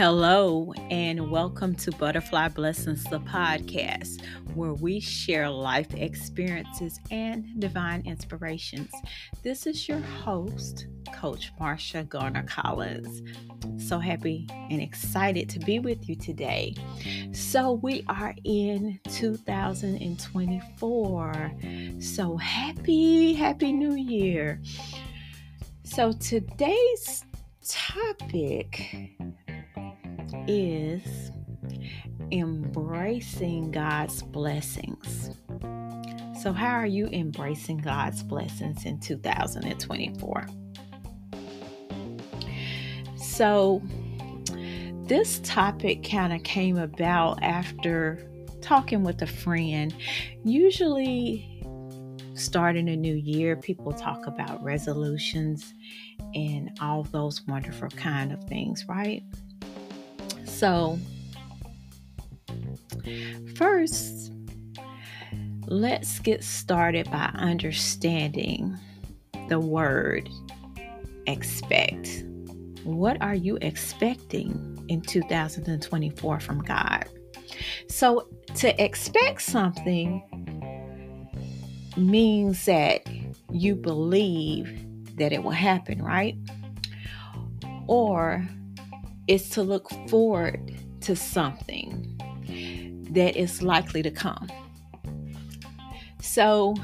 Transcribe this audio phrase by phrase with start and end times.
[0.00, 8.00] Hello, and welcome to Butterfly Blessings, the podcast, where we share life experiences and divine
[8.06, 8.90] inspirations.
[9.42, 13.20] This is your host, Coach Marsha Garner Collins.
[13.76, 16.74] So happy and excited to be with you today.
[17.32, 21.52] So, we are in 2024.
[21.98, 24.62] So, happy, happy new year.
[25.84, 27.26] So, today's
[27.62, 29.10] topic
[30.46, 31.30] is
[32.32, 35.30] embracing God's blessings.
[36.40, 40.46] So, how are you embracing God's blessings in 2024?
[43.16, 43.82] So,
[45.04, 48.26] this topic kind of came about after
[48.62, 49.94] talking with a friend.
[50.44, 51.62] Usually,
[52.34, 55.74] starting a new year, people talk about resolutions
[56.34, 59.22] and all those wonderful kind of things, right?
[60.60, 60.98] So,
[63.56, 64.30] first,
[65.68, 68.76] let's get started by understanding
[69.48, 70.28] the word
[71.26, 72.24] expect.
[72.84, 77.08] What are you expecting in 2024 from God?
[77.88, 80.22] So, to expect something
[81.96, 83.06] means that
[83.50, 86.36] you believe that it will happen, right?
[87.86, 88.46] Or
[89.30, 92.04] is to look forward to something
[93.12, 94.48] that is likely to come.
[96.20, 96.74] So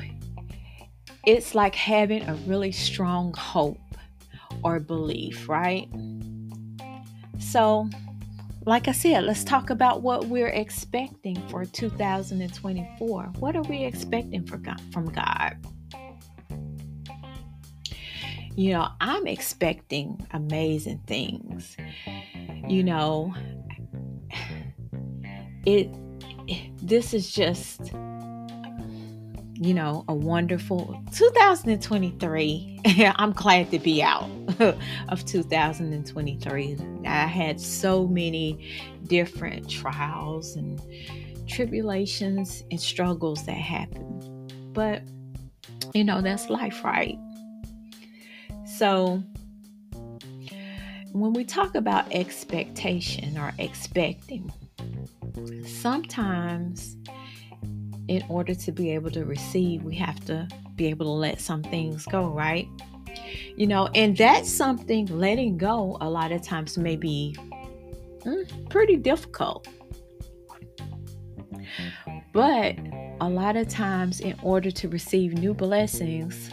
[1.26, 3.80] it's like having a really strong hope
[4.62, 5.88] or belief, right?
[7.40, 7.90] So,
[8.64, 13.22] like I said, let's talk about what we're expecting for 2024.
[13.40, 15.56] What are we expecting for God, from God?
[18.56, 21.76] You know, I'm expecting amazing things.
[22.68, 23.34] You know
[25.66, 25.88] it,
[26.86, 27.92] this is just
[29.58, 32.80] you know a wonderful 2023
[33.16, 34.28] i'm glad to be out
[35.08, 36.76] of 2023
[37.06, 38.70] i had so many
[39.06, 40.80] different trials and
[41.46, 44.52] tribulations and struggles that happened.
[44.72, 45.02] But
[45.94, 47.16] you know that's life right
[48.66, 49.22] so
[51.12, 54.52] when we talk about expectation or expecting,
[55.66, 56.96] sometimes
[58.08, 60.46] in order to be able to receive, we have to
[60.76, 62.68] be able to let some things go, right?
[63.56, 67.34] You know, and that's something letting go a lot of times may be
[68.20, 69.66] mm, pretty difficult.
[72.32, 72.76] But
[73.20, 76.50] a lot of times, in order to receive new blessings,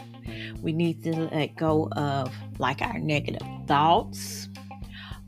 [0.64, 4.48] we need to let go of like our negative thoughts,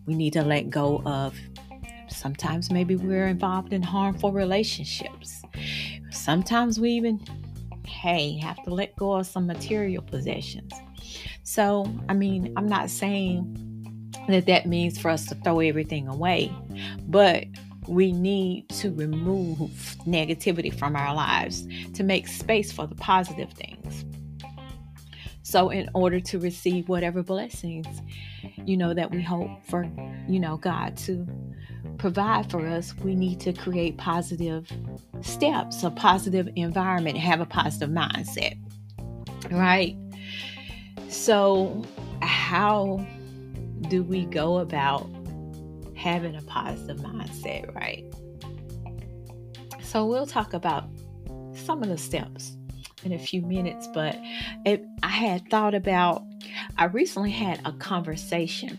[0.06, 1.36] we need to let go of
[2.08, 5.42] sometimes maybe we're involved in harmful relationships.
[6.10, 7.20] Sometimes we even,
[7.86, 10.72] hey, have to let go of some material possessions.
[11.42, 16.50] So, I mean, I'm not saying that that means for us to throw everything away,
[17.06, 17.44] but
[17.86, 19.70] we need to remove
[20.06, 24.04] negativity from our lives to make space for the positive things.
[25.46, 27.86] So, in order to receive whatever blessings,
[28.64, 29.88] you know, that we hope for,
[30.26, 31.24] you know, God to
[31.98, 34.68] provide for us, we need to create positive
[35.20, 38.58] steps, a positive environment, have a positive mindset,
[39.52, 39.96] right?
[41.08, 41.84] So,
[42.22, 43.06] how
[43.82, 45.08] do we go about
[45.94, 48.04] having a positive mindset, right?
[49.80, 50.88] So, we'll talk about
[51.54, 52.56] some of the steps
[53.06, 54.18] in a few minutes, but
[54.64, 56.22] it, I had thought about,
[56.76, 58.78] I recently had a conversation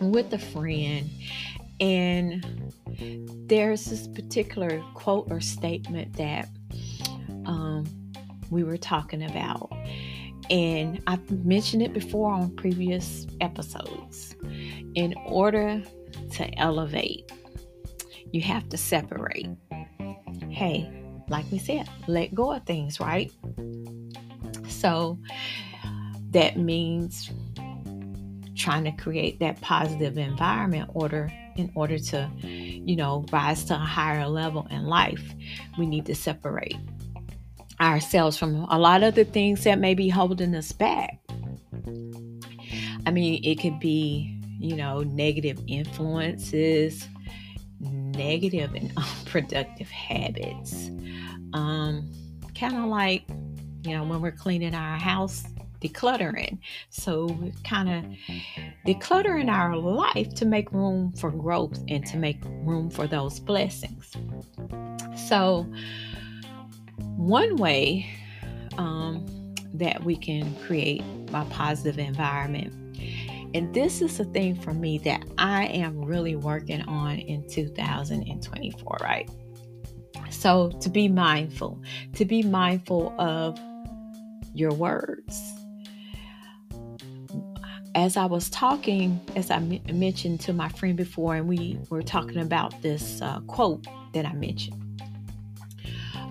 [0.00, 1.08] with a friend,
[1.78, 2.72] and
[3.46, 6.48] there's this particular quote or statement that
[7.44, 7.84] um,
[8.50, 9.70] we were talking about.
[10.48, 14.34] And I've mentioned it before on previous episodes.
[14.94, 15.82] In order
[16.32, 17.30] to elevate,
[18.32, 19.48] you have to separate.
[20.48, 20.90] Hey,
[21.28, 23.32] like we said, let go of things, right?
[24.68, 25.18] So
[26.30, 27.30] that means
[28.56, 33.78] trying to create that positive environment order in order to, you know, rise to a
[33.78, 35.34] higher level in life.
[35.78, 36.76] We need to separate
[37.80, 41.18] ourselves from a lot of the things that may be holding us back.
[43.06, 47.06] I mean, it could be, you know, negative influences,
[48.16, 50.90] negative and unproductive habits.
[51.52, 52.10] Um,
[52.58, 53.24] kind of like,
[53.84, 55.44] you know, when we're cleaning our house,
[55.80, 56.58] decluttering.
[56.90, 57.28] So
[57.64, 58.04] kind of
[58.86, 64.12] decluttering our life to make room for growth and to make room for those blessings.
[65.28, 65.66] So,
[67.16, 68.06] one way
[68.78, 69.26] um,
[69.74, 71.02] that we can create
[71.32, 72.72] a positive environment
[73.54, 78.98] and this is a thing for me that I am really working on in 2024,
[79.00, 79.28] right?
[80.30, 81.80] So, to be mindful,
[82.14, 83.58] to be mindful of
[84.54, 85.40] your words.
[87.94, 92.02] As I was talking, as I m- mentioned to my friend before, and we were
[92.02, 94.82] talking about this uh, quote that I mentioned.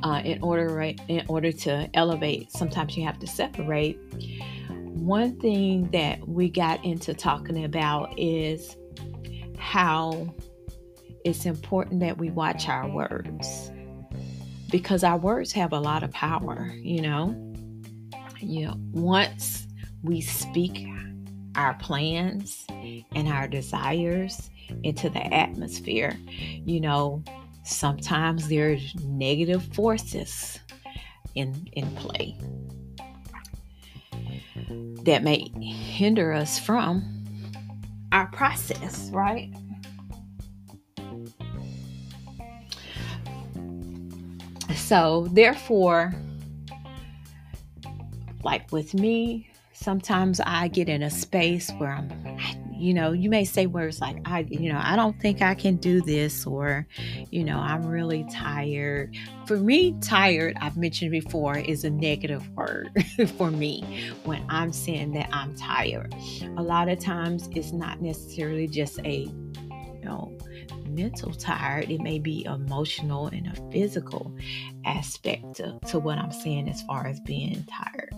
[0.04, 3.98] Uh, in order, right, in order to elevate, sometimes you have to separate
[4.96, 8.78] one thing that we got into talking about is
[9.58, 10.34] how
[11.26, 13.72] it's important that we watch our words
[14.72, 17.36] because our words have a lot of power, you know.
[18.40, 19.68] You know, once
[20.02, 20.88] we speak
[21.56, 24.50] our plans and our desires
[24.84, 27.22] into the atmosphere, you know,
[27.64, 30.60] sometimes there's negative forces
[31.36, 32.38] in in play
[35.04, 37.04] that may hinder us from
[38.12, 39.54] our process, right?
[44.76, 46.14] So, therefore,
[48.44, 52.10] like with me, sometimes I get in a space where I'm
[52.78, 55.78] you know, you may say words like, I, you know, I don't think I can
[55.78, 56.86] do this, or,
[57.32, 59.16] you know, I'm really tired.
[59.46, 62.90] For me, tired, I've mentioned before, is a negative word
[63.38, 66.14] for me when I'm saying that I'm tired.
[66.58, 70.38] A lot of times it's not necessarily just a, you know,
[70.96, 74.36] mental tired, it may be emotional and a physical
[74.86, 78.14] aspect to, to what I'm saying as far as being tired.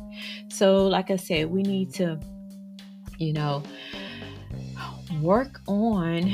[0.50, 2.20] So, like I said, we need to,
[3.18, 3.64] you know,
[5.22, 6.32] work on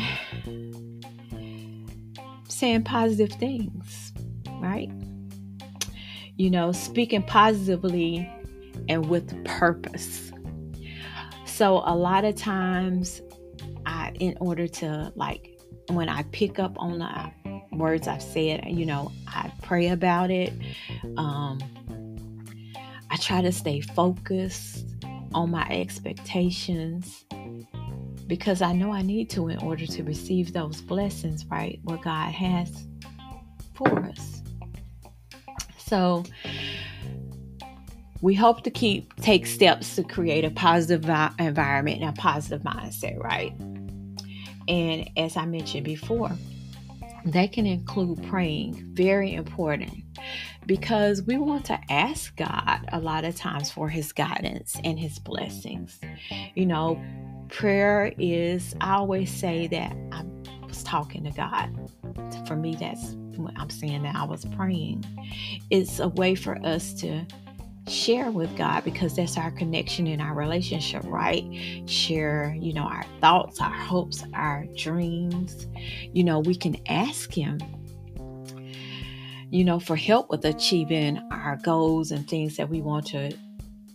[2.54, 4.14] saying positive things,
[4.60, 4.92] right?
[6.38, 8.30] You know, speaking positively
[8.90, 10.32] and with purpose.
[11.46, 13.22] So, a lot of times,
[13.86, 15.60] I, in order to like,
[15.90, 17.32] when I pick up on the
[17.76, 20.54] words I've said, you know, I pray about it.
[21.18, 21.60] Um,
[23.10, 24.86] I try to stay focused
[25.34, 27.26] on my expectations
[28.28, 31.80] because I know I need to in order to receive those blessings, right?
[31.84, 32.88] What God has
[33.76, 34.42] for us.
[35.78, 36.24] So
[38.22, 41.10] we hope to keep take steps to create a positive
[41.40, 43.54] environment and a positive mindset, right?
[44.68, 46.32] And as I mentioned before,
[47.26, 49.94] that can include praying, very important,
[50.66, 55.20] because we want to ask God a lot of times for His guidance and His
[55.20, 56.00] blessings.
[56.56, 57.02] You know,
[57.50, 60.24] prayer is, I always say that I
[60.66, 61.70] was talking to God.
[62.48, 65.06] For me, that's what I'm saying that I was praying.
[65.70, 67.26] It's a way for us to
[67.88, 71.44] share with God because that's our connection in our relationship, right?
[71.86, 75.68] Share, you know, our thoughts, our hopes, our dreams.
[76.14, 77.60] You know, we can ask Him,
[79.50, 83.32] you know, for help with achieving our goals and things that we want to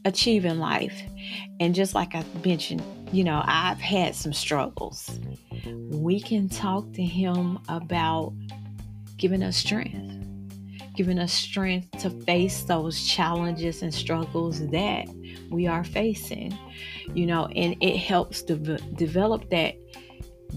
[0.04, 1.02] achieve in life.
[1.60, 2.82] And just like I mentioned,
[3.12, 5.18] you know, I've had some struggles.
[5.90, 8.32] We can talk to Him about
[9.16, 10.14] giving us strength,
[10.94, 15.06] giving us strength to face those challenges and struggles that
[15.50, 16.56] we are facing,
[17.14, 18.56] you know, and it helps to
[18.94, 19.74] develop that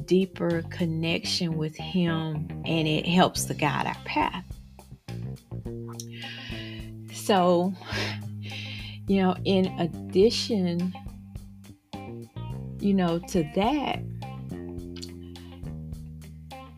[0.06, 4.46] deeper connection with Him and it helps to guide our path.
[7.14, 7.74] So,
[9.08, 10.94] you know, in addition,
[12.80, 14.00] you know, to that,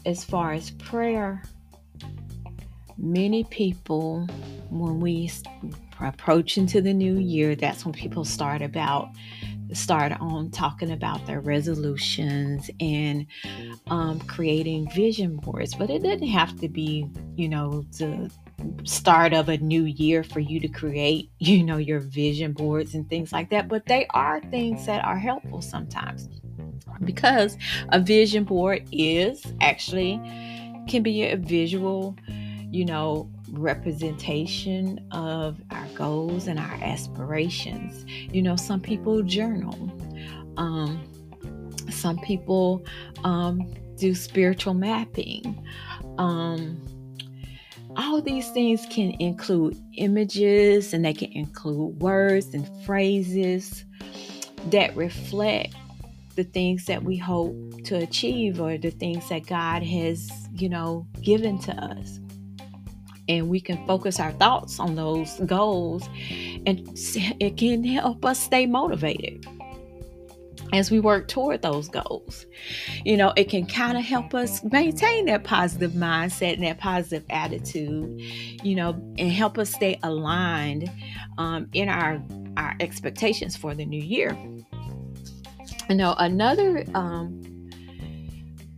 [0.05, 1.43] as far as prayer,
[2.97, 4.27] many people,
[4.69, 5.31] when we
[6.01, 9.09] approach into the new year, that's when people start about
[9.71, 13.25] start on talking about their resolutions and
[13.87, 15.73] um, creating vision boards.
[15.73, 18.31] But it doesn't have to be, you know, the
[18.83, 23.09] start of a new year for you to create, you know, your vision boards and
[23.09, 23.67] things like that.
[23.67, 26.29] But they are things that are helpful sometimes
[27.03, 27.57] because
[27.89, 30.19] a vision board is actually
[30.87, 32.15] can be a visual,
[32.71, 38.05] you know, representation of our goals and our aspirations.
[38.07, 39.91] You know, some people journal.
[40.57, 41.03] Um,
[41.89, 42.85] some people
[43.23, 45.65] um, do spiritual mapping.
[46.17, 46.81] Um,
[47.97, 53.85] all these things can include images and they can include words and phrases
[54.67, 55.75] that reflect
[56.35, 61.07] the things that we hope to achieve or the things that God has, you know,
[61.21, 62.19] given to us.
[63.29, 66.07] And we can focus our thoughts on those goals
[66.65, 66.89] and
[67.39, 69.45] it can help us stay motivated
[70.73, 72.45] as we work toward those goals.
[73.05, 77.23] You know, it can kind of help us maintain that positive mindset and that positive
[77.29, 78.19] attitude,
[78.63, 80.91] you know, and help us stay aligned
[81.37, 82.21] um, in our
[82.57, 84.37] our expectations for the new year.
[85.89, 87.69] You know, another um,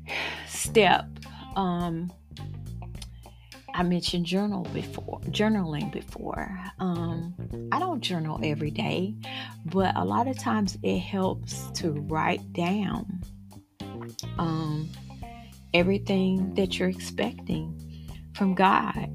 [0.47, 1.07] step
[1.55, 2.11] um,
[3.75, 6.49] I mentioned journal before, journaling before.
[6.79, 7.35] Um,
[7.73, 9.15] I don't journal every day,
[9.65, 13.21] but a lot of times it helps to write down
[14.37, 14.89] um,
[15.73, 19.09] everything that you're expecting from God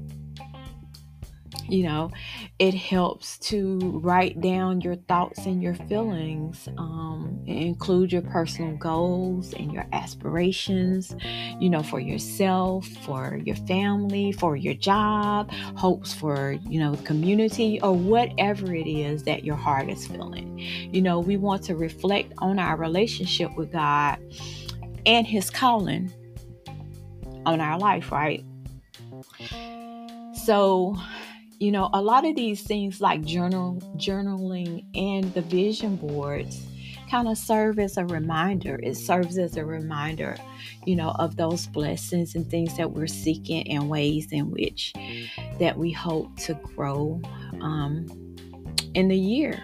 [1.71, 2.11] you know
[2.59, 9.53] it helps to write down your thoughts and your feelings um, include your personal goals
[9.53, 11.15] and your aspirations
[11.59, 17.03] you know for yourself for your family for your job hopes for you know the
[17.03, 20.57] community or whatever it is that your heart is feeling.
[20.59, 24.19] You know we want to reflect on our relationship with god
[25.05, 26.11] and his calling
[27.45, 28.43] on our life right?
[30.33, 30.97] So
[31.61, 36.65] you know, a lot of these things like journal journaling and the vision boards
[37.07, 38.79] kind of serve as a reminder.
[38.81, 40.37] It serves as a reminder,
[40.87, 44.91] you know, of those blessings and things that we're seeking and ways in which
[45.59, 47.21] that we hope to grow
[47.61, 48.07] um,
[48.95, 49.61] in the year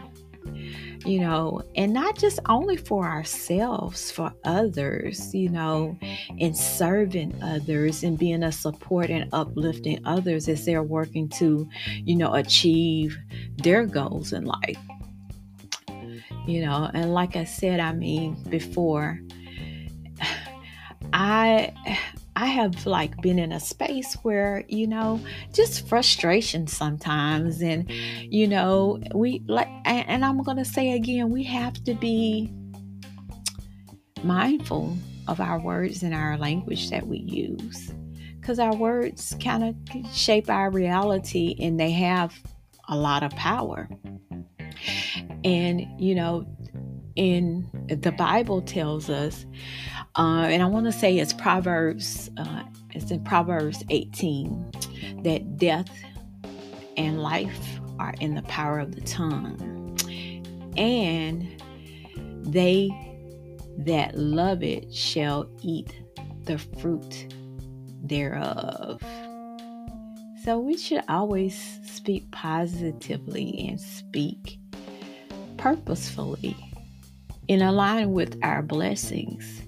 [1.07, 5.97] you know, and not just only for ourselves, for others, you know,
[6.39, 11.67] and serving others and being a support and uplifting others as they're working to,
[12.03, 13.17] you know, achieve
[13.57, 14.77] their goals in life.
[16.45, 19.19] You know, and like I said, I mean, before,
[21.13, 21.73] I
[22.37, 25.19] I have like been in a space where, you know,
[25.53, 27.63] just frustration sometimes.
[27.63, 32.53] And, you know, we like, and I'm going to say again, we have to be
[34.23, 34.95] mindful
[35.27, 37.91] of our words and our language that we use
[38.39, 39.75] because our words kind of
[40.13, 42.39] shape our reality and they have
[42.87, 43.89] a lot of power.
[45.43, 46.45] And, you know,
[47.17, 49.45] in the Bible tells us
[50.17, 54.71] uh, and I want to say it's Proverbs, uh, it's in Proverbs 18,
[55.23, 55.91] that death
[56.97, 59.95] and life are in the power of the tongue.
[60.75, 61.61] And
[62.43, 62.89] they
[63.77, 65.95] that love it shall eat
[66.45, 67.31] the fruit
[68.01, 68.99] thereof.
[70.43, 74.57] So we should always speak positively and speak
[75.57, 76.66] purposefully
[77.47, 79.61] in align with our blessings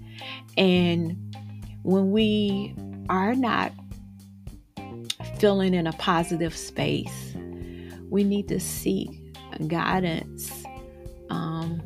[0.57, 1.15] and
[1.83, 2.75] when we
[3.09, 3.71] are not
[5.39, 7.33] feeling in a positive space,
[8.09, 9.09] we need to seek
[9.67, 10.63] guidance
[11.29, 11.81] um,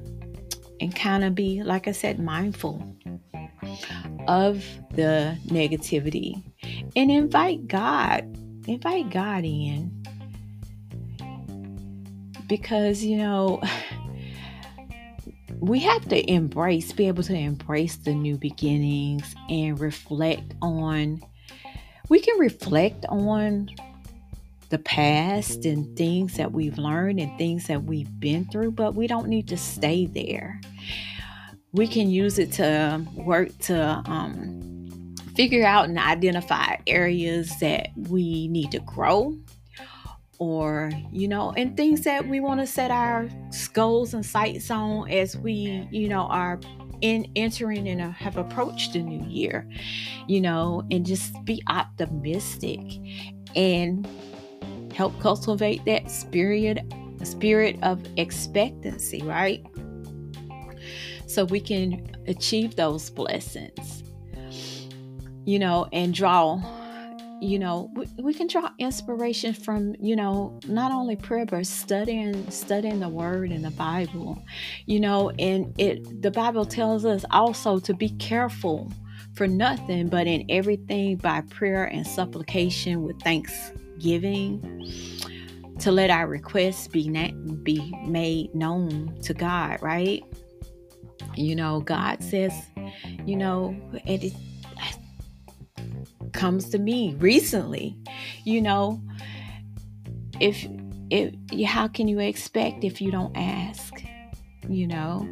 [0.81, 2.95] and kind of be, like I said, mindful
[4.27, 6.41] of the negativity
[6.95, 8.23] and invite God,
[8.67, 9.91] invite God in.
[12.47, 13.61] Because, you know,
[15.63, 21.21] we have to embrace, be able to embrace the new beginnings and reflect on,
[22.09, 23.69] we can reflect on
[24.67, 29.07] the past and things that we've learned and things that we've been through, but we
[29.07, 30.59] don't need to stay there.
[31.71, 38.49] We can use it to work to um, figure out and identify areas that we
[38.49, 39.37] need to grow
[40.43, 43.29] or you know and things that we want to set our
[43.71, 46.59] goals and sights on as we you know are
[47.01, 49.67] in entering and uh, have approached the new year
[50.27, 52.79] you know and just be optimistic
[53.55, 54.07] and
[54.93, 56.79] help cultivate that spirit
[57.23, 59.65] spirit of expectancy right?
[61.25, 64.03] So we can achieve those blessings
[65.45, 66.61] you know and draw
[67.43, 72.49] you know we, we can draw inspiration from you know not only prayer but studying
[72.49, 74.41] studying the word in the bible
[74.85, 78.91] you know and it the bible tells us also to be careful
[79.35, 84.61] for nothing but in everything by prayer and supplication with thanksgiving
[85.79, 87.31] to let our requests be na-
[87.63, 90.23] be made known to God right?
[91.35, 92.53] You know God says
[93.25, 94.35] you know it is
[96.43, 97.95] comes to me recently.
[98.43, 99.01] you know,
[100.41, 100.67] if
[101.09, 101.33] if
[101.65, 103.93] how can you expect if you don't ask?
[104.67, 105.25] You know,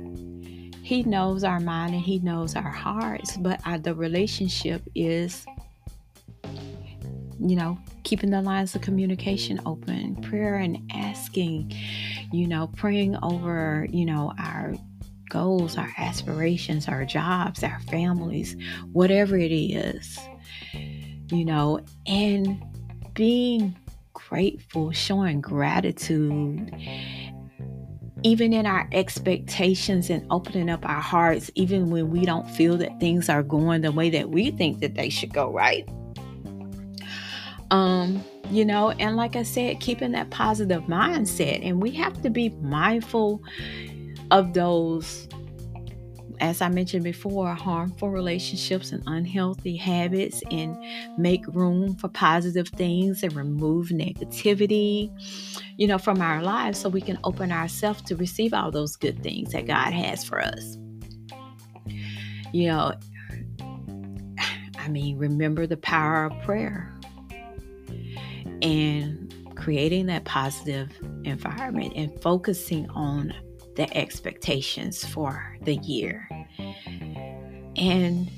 [0.81, 5.45] he knows our mind and he knows our hearts, but the relationship is
[7.43, 11.73] you know, keeping the lines of communication open, prayer and asking,
[12.31, 14.75] you know, praying over, you know, our
[15.29, 18.55] goals, our aspirations, our jobs, our families,
[18.91, 20.19] whatever it is,
[21.31, 22.61] you know, and
[23.13, 23.75] being
[24.13, 26.71] grateful, showing gratitude,
[28.23, 32.99] even in our expectations and opening up our hearts, even when we don't feel that
[32.99, 35.87] things are going the way that we think that they should go, right?
[37.71, 41.65] Um, you know, and like I said, keeping that positive mindset.
[41.65, 43.41] And we have to be mindful
[44.29, 45.27] of those,
[46.41, 50.75] as I mentioned before, harmful relationships and unhealthy habits, and
[51.17, 55.11] make room for positive things and remove negativity,
[55.77, 59.21] you know, from our lives so we can open ourselves to receive all those good
[59.21, 60.77] things that God has for us.
[62.51, 62.93] You know,
[64.79, 66.91] I mean, remember the power of prayer
[68.63, 70.91] and creating that positive
[71.23, 73.31] environment and focusing on
[73.81, 76.29] the expectations for the year.
[77.75, 78.29] And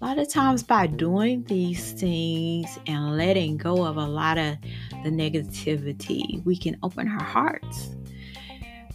[0.00, 4.56] a lot of times, by doing these things and letting go of a lot of
[5.04, 7.90] the negativity, we can open our hearts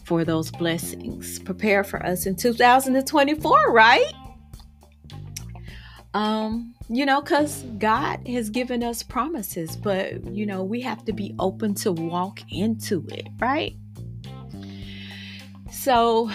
[0.03, 1.37] for those blessings.
[1.37, 4.11] Prepare for us in 2024, right?
[6.15, 11.13] Um, you know, because God has given us promises, but you know, we have to
[11.13, 13.75] be open to walk into it, right?
[15.81, 16.29] So,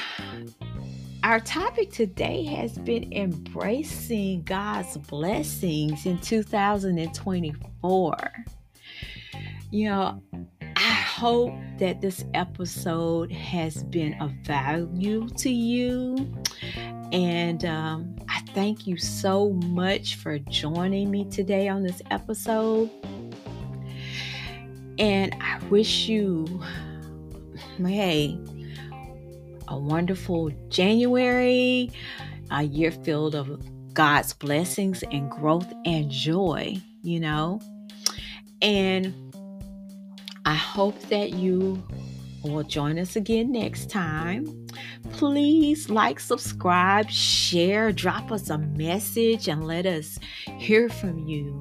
[1.23, 8.17] our topic today has been embracing God's blessings in 2024.
[9.71, 10.21] You know,
[10.75, 16.29] I hope that this episode has been of value to you.
[17.13, 22.91] And um, I thank you so much for joining me today on this episode.
[24.99, 26.61] And I wish you,
[27.78, 28.41] hey,
[29.69, 31.91] a wonderful January,
[32.50, 33.61] a year filled of
[33.95, 37.61] God's blessings and growth and joy, you know.
[38.63, 39.15] And
[40.45, 41.83] I hope that you
[42.43, 44.67] will join us again next time.
[45.13, 50.19] Please like, subscribe, share, drop us a message, and let us
[50.59, 51.59] hear from you.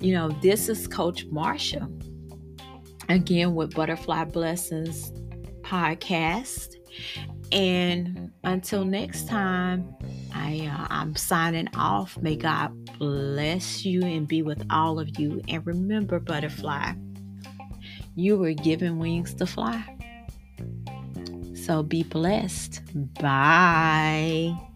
[0.00, 1.88] You know, this is Coach Marsha
[3.08, 5.10] again with Butterfly Blessings
[5.62, 6.76] podcast.
[7.52, 9.94] And until next time,
[10.32, 12.16] I uh, I'm signing off.
[12.18, 15.42] May God bless you and be with all of you.
[15.48, 16.92] And remember, butterfly,
[18.14, 19.96] you were given wings to fly.
[21.54, 22.82] So be blessed.
[23.20, 24.69] Bye.